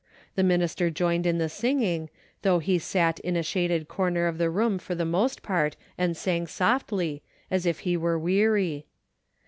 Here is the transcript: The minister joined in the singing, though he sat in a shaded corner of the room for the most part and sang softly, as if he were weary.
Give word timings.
The 0.33 0.41
minister 0.41 0.89
joined 0.89 1.27
in 1.27 1.37
the 1.37 1.47
singing, 1.47 2.09
though 2.41 2.57
he 2.57 2.79
sat 2.79 3.19
in 3.19 3.35
a 3.35 3.43
shaded 3.43 3.87
corner 3.87 4.25
of 4.25 4.39
the 4.39 4.49
room 4.49 4.79
for 4.79 4.95
the 4.95 5.05
most 5.05 5.43
part 5.43 5.75
and 5.95 6.17
sang 6.17 6.47
softly, 6.47 7.21
as 7.51 7.67
if 7.67 7.81
he 7.81 7.95
were 7.95 8.17
weary. 8.17 8.87